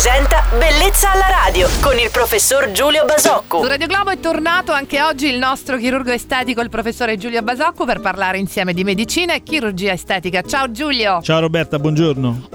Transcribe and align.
presenta 0.00 0.44
Bellezza 0.56 1.10
alla 1.10 1.26
radio 1.26 1.68
con 1.80 1.98
il 1.98 2.08
professor 2.12 2.70
Giulio 2.70 3.04
Basocco. 3.04 3.60
Su 3.62 3.66
Radio 3.66 3.88
Globo 3.88 4.10
è 4.10 4.20
tornato 4.20 4.70
anche 4.70 5.02
oggi 5.02 5.26
il 5.26 5.38
nostro 5.38 5.76
chirurgo 5.76 6.12
estetico, 6.12 6.60
il 6.60 6.68
professore 6.68 7.16
Giulio 7.16 7.42
Basocco, 7.42 7.84
per 7.84 7.98
parlare 7.98 8.38
insieme 8.38 8.72
di 8.72 8.84
medicina 8.84 9.34
e 9.34 9.42
chirurgia 9.42 9.90
estetica. 9.90 10.42
Ciao 10.42 10.70
Giulio! 10.70 11.20
Ciao 11.20 11.40
Roberta, 11.40 11.80
buongiorno. 11.80 12.48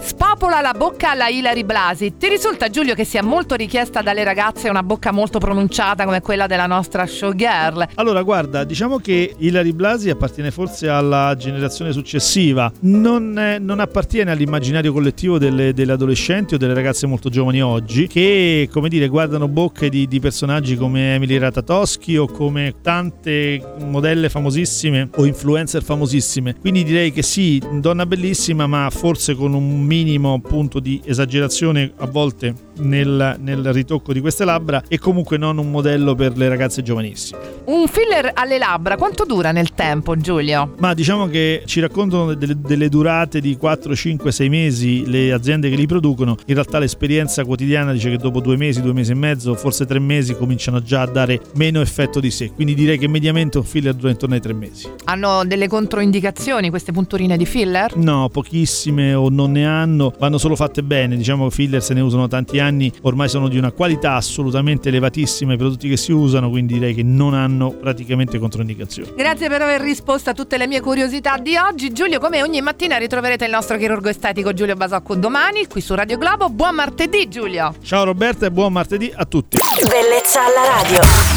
Spapola 0.43 0.59
la 0.59 0.77
bocca 0.77 1.11
alla 1.11 1.29
Hilary 1.29 1.63
Blasi. 1.63 2.15
Ti 2.17 2.27
risulta 2.27 2.70
Giulio 2.70 2.95
che 2.95 3.05
sia 3.05 3.23
molto 3.23 3.55
richiesta 3.55 4.01
dalle 4.01 4.25
ragazze 4.25 4.68
una 4.68 4.83
bocca 4.83 5.13
molto 5.13 5.39
pronunciata 5.39 6.04
come 6.04 6.19
quella 6.19 6.47
della 6.47 6.65
nostra 6.65 7.05
showgirl? 7.05 7.88
Allora, 7.95 8.21
guarda, 8.23 8.65
diciamo 8.65 8.97
che 8.97 9.36
Hilary 9.37 9.71
Blasi 9.71 10.09
appartiene 10.09 10.51
forse 10.51 10.89
alla 10.89 11.33
generazione 11.37 11.93
successiva, 11.93 12.69
non, 12.82 13.39
eh, 13.39 13.57
non 13.57 13.79
appartiene 13.79 14.32
all'immaginario 14.32 14.91
collettivo 14.91 15.37
delle, 15.37 15.73
delle 15.73 15.93
adolescenti 15.93 16.55
o 16.55 16.57
delle 16.57 16.73
ragazze 16.73 17.07
molto 17.07 17.29
giovani 17.29 17.64
oggi 17.64 18.07
che, 18.07 18.68
come 18.69 18.89
dire, 18.89 19.07
guardano 19.07 19.47
bocche 19.47 19.87
di, 19.87 20.10
di 20.10 20.19
personaggi 20.19 20.75
come 20.75 21.14
Emily 21.14 21.37
Ratatoschi 21.37 22.18
o 22.18 22.28
come 22.28 22.75
tante 22.82 23.64
modelle 23.79 24.28
famosissime 24.28 25.07
o 25.15 25.25
influencer 25.25 25.82
famosissime. 25.83 26.55
Quindi 26.60 26.83
direi 26.83 27.14
che 27.14 27.21
sì, 27.21 27.61
donna 27.79 28.05
bellissima, 28.05 28.68
ma 28.68 28.89
forse 28.91 29.36
con 29.36 29.54
un 29.54 29.79
minimo 29.83 30.32
punto 30.42 30.79
di 30.79 31.01
esagerazione 31.04 31.93
a 31.97 32.08
volte 32.08 32.53
nel, 32.77 33.38
nel 33.39 33.73
ritocco 33.73 34.13
di 34.13 34.19
queste 34.19 34.45
labbra 34.45 34.83
e 34.88 35.00
comunque 35.00 35.38
non 35.38 35.58
un 35.58 35.69
modello 35.69 36.16
per 36.16 36.38
le 36.38 36.47
ragazze 36.47 36.81
giovanissime. 36.81 37.39
Un 37.66 37.88
filler 37.88 38.31
alle 38.33 38.58
labbra 38.58 38.97
quanto 38.97 39.25
dura 39.25 39.52
nel 39.52 39.73
tempo 39.73 40.16
Giulio? 40.17 40.73
Ma 40.80 40.94
diciamo 40.94 41.28
che 41.28 41.64
ci 41.66 41.80
raccontano 41.80 42.33
delle, 42.33 42.59
delle 42.59 42.89
durate 42.89 43.39
di 43.39 43.55
4, 43.55 43.95
5, 43.95 44.31
6 44.31 44.50
mesi 44.50 45.03
le 45.05 45.31
aziende 45.31 45.69
che 45.69 45.75
li 45.75 45.86
producono. 45.86 46.38
In 46.45 46.53
realtà 46.53 46.80
l'esperienza 46.80 47.44
quotidiana 47.45 47.91
dice 47.91 48.09
che 48.09 48.17
dopo 48.17 48.39
due 48.39 48.58
mesi, 48.58 48.81
due 48.81 48.94
mesi 48.94 49.11
e 49.11 49.16
mezzo, 49.16 49.55
forse 49.55 49.86
tre 49.86 50.00
mesi 50.00 50.36
cominciano 50.36 50.81
già 50.81 51.02
a 51.02 51.08
dare 51.08 51.39
meno 51.55 51.81
effetto 51.81 52.20
di 52.20 52.31
sé. 52.31 52.52
Quindi 52.52 52.73
direi 52.73 52.98
che 52.98 53.08
mediamente 53.08 53.58
un 53.58 53.64
filler 53.64 53.94
dura 53.94 54.11
intorno 54.11 54.36
ai 54.36 54.42
tre 54.42 54.53
mesi. 54.53 54.89
Hanno 55.05 55.44
delle 55.45 55.67
controindicazioni 55.67 56.70
queste 56.70 56.92
punturine 56.92 57.38
di 57.38 57.45
filler? 57.45 57.95
No, 57.98 58.30
pochissime 58.30 59.14
o 59.14 59.30
non 59.30 59.52
ne 59.52 59.66
hanno, 59.66 60.14
vanno 60.20 60.38
solo 60.38 60.55
fatte 60.55 60.83
bene. 60.83 61.16
Diciamo 61.16 61.48
che 61.48 61.55
filler 61.55 61.81
se 61.81 61.94
ne 61.94 62.02
usano 62.02 62.28
tanti 62.28 62.59
anni, 62.64 62.92
ormai 63.02 63.30
sono 63.30 63.47
di 63.47 63.58
una 63.58 63.72
qualità 63.72 64.16
assolutamente 64.16 64.89
elevatissima 64.89 65.53
i 65.53 65.58
prodotti 65.58 65.88
che 65.88 65.97
si 65.97 66.11
usano, 66.11 66.50
quindi 66.50 66.73
direi 66.73 66.95
che 66.95 67.03
non 67.03 67.33
hanno 67.33 67.72
praticamente 67.72 68.39
controindicazioni. 68.39 69.14
Grazie 69.16 69.50
per 69.50 69.61
aver 69.61 69.81
risposto 69.81 70.31
a 70.31 70.33
tutte 70.33 70.58
le 70.58 70.66
mie 70.67 70.81
curiosità 70.81 71.38
di 71.38 71.55
oggi. 71.55 71.92
Giulio, 71.92 72.20
come 72.20 72.42
ogni 72.42 72.61
mattina 72.61 72.97
ritroverete 72.97 73.45
il 73.45 73.52
nostro 73.52 73.78
chirurgo 73.78 74.09
estetico 74.09 74.53
Giulio 74.53 74.75
Basocco 74.75 75.16
domani 75.16 75.67
qui 75.67 75.81
su 75.81 75.94
Radio 75.94 76.17
Globo. 76.17 76.50
Buon 76.50 76.75
martedì 76.75 77.28
Giulio! 77.30 77.75
Ciao 77.83 78.03
Roberta 78.03 78.45
e 78.45 78.52
buon 78.52 78.73
martedì 78.73 79.11
a 79.14 79.25
tutti. 79.25 79.59
Bellezza 79.75 80.39
alla 80.45 80.81
radio. 80.81 81.33